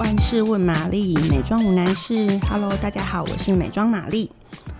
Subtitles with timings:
[0.00, 2.26] 万事问玛丽，美妆无难事。
[2.48, 4.30] Hello，大家好，我是美妆玛丽。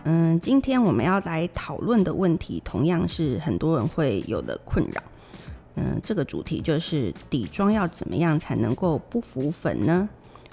[0.04, 5.02] 嗯，今天我们要来讨论的问题，同样是很多人会有的困扰。
[5.74, 10.08] 嗯，这个主题就是底妆要怎么样才能够不浮粉呢？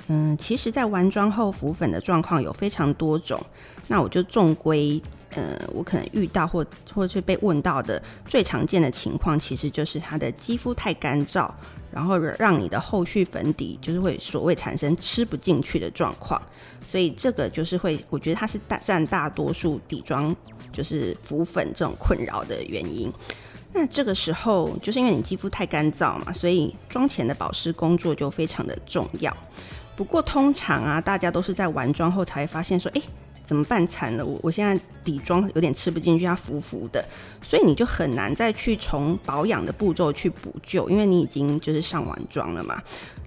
[0.07, 3.41] 嗯，其实，在完妆后浮粉的状况有非常多种。
[3.87, 11.49] 那我就重归，呃，我可能遇到或或是被问到的最常见的情况，其实就是它的肌肤太干燥，
[11.97, 16.39] 然后让你的后续粉底就是会所谓产生吃不进去的状况。
[16.85, 20.33] 所以这个就是会，我觉得它是大占大多数底妆
[20.71, 23.11] 就是浮粉这种困扰的原因。
[23.73, 29.35] 那这个时候，就是因为你肌肤太干燥嘛，所以妆前的保湿工作就非常的重要。
[29.95, 33.01] 不过通常啊，大家都是在完妆后才会发现说，哎，
[33.47, 33.87] 怎么办？
[33.87, 37.03] 惨了，我我现在底妆有点吃不进去，它浮浮的，
[37.41, 42.79] 所以你就很难再去从保养的步骤去补救，因为你已经就是上完妆了嘛。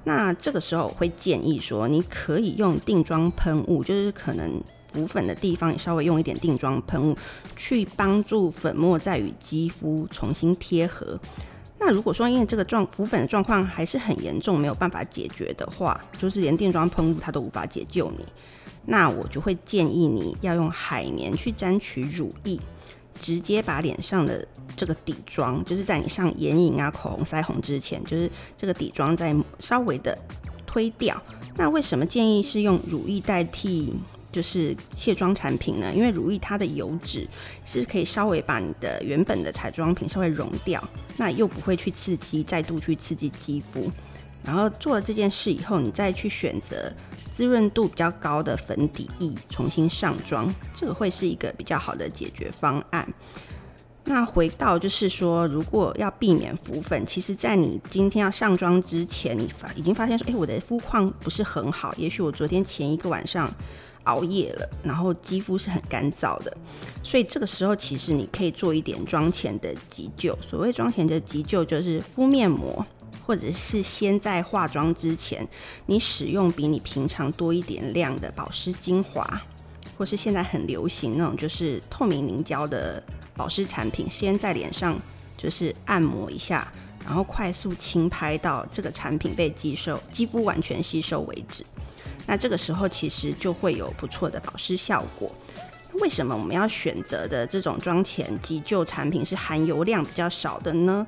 [0.05, 4.63] 那这个时候我会建议说，你可以用定妆喷雾，就是可能。
[4.93, 7.17] 浮粉的地方，你稍微用一点定妆喷雾，
[7.55, 11.17] 去帮助粉末再与肌肤重新贴合。
[11.79, 18.27] 那如果说因为这个状浮粉的状况还是很严重，没有办法解决的话，就是连定妆喷雾它都无法解救你，
[18.87, 22.59] 那我就会建议你要用海绵去沾取乳液，
[23.19, 30.17] 直接把脸上的这个底妆，就是在你上眼影啊、口红、腮红之前，就是这个底妆再稍微的
[30.67, 31.21] 推掉。
[31.57, 33.95] 那为什么建议是用乳液代替？
[34.33, 37.29] 就是卸妆产品呢，因为乳液它的油脂
[37.65, 40.81] 是可以稍微把你的原本的彩妆品稍微溶掉，
[41.17, 43.91] 那又不会去刺激，再度去刺激肌肤。
[44.45, 46.95] 然后做了这件事以后，你再去选择
[47.41, 53.09] 滋润度比较高的粉底液重新上妆，这个会是一个比较好的解决方案。
[54.05, 63.51] 那回到就是说，如果要避免浮粉，其实，在你今天要上妆之前，你发已经发现说，哎，我的肤况不是很好，也许我昨天前一个晚上。
[64.05, 66.57] 熬夜了，然后肌肤是很干燥的，
[67.03, 70.37] 所以这个时候其实你可以做一点妆前的急救。
[70.41, 72.85] 所谓妆前的急救，就是敷面膜，
[73.31, 75.47] 或者是先在化妆之前，
[75.87, 79.25] 你使用比你平常多一点量的保湿精华，
[79.97, 83.01] 或是现在很流行那种就是透明凝胶的
[83.37, 84.99] 保湿产品，先在脸上
[85.37, 86.73] 就是按摩一下，
[87.05, 91.65] 然后快速轻拍到这个产品被吸收，肌肤完全吸收为止。
[92.27, 95.33] 那这个时候其实就会有不错的保湿效果。
[96.01, 101.07] 为什么我们要选择的这种妆前急救产品是含油量比较少的呢？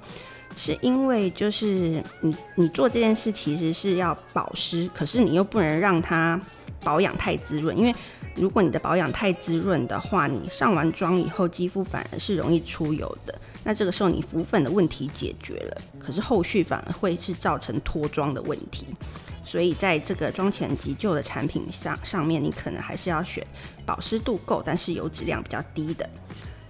[0.54, 6.40] 是因为就是你你做这件事其实是要保湿，可是你又不能让它
[6.84, 7.94] 保养太滋润，因为
[8.34, 13.34] 如果你的保养太滋润的话，你上完妆以后肌肤反而是容易出油的。
[13.64, 18.86] 那这个时候你浮粉的问题解决了，可是后续反而会是造成脱妆的问题。
[19.44, 23.44] 所以在这个妆前急救的产品上上面，你可能还是要选
[23.84, 26.08] 保湿度够，但是油脂量比较低的。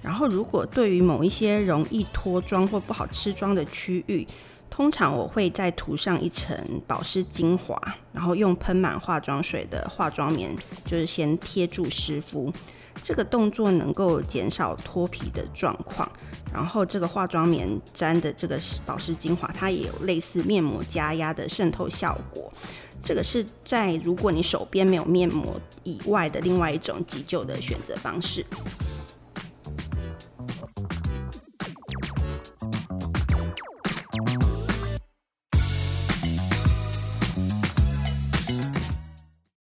[0.02, 4.26] 然后，如果对于某一些容易脱妆或不好吃妆的区域，
[4.68, 7.80] 通常我会再涂上一层保湿精华，
[8.12, 12.52] 然后用喷满化妆水的化妆棉，就是先贴住湿敷。
[13.02, 16.10] 这个动作能够减少脱皮的状况，
[16.52, 22.52] 然后这个化妆棉沾的这个保湿精华，它也有类似面膜加压的渗透效果。
[23.00, 28.44] 这个是在如果你手边没有面膜以外的另外一种急救的选择方式。